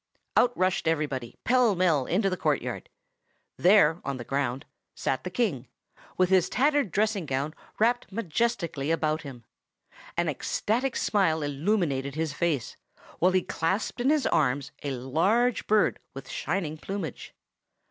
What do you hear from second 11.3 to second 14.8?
illuminated his face, while he clasped in his arms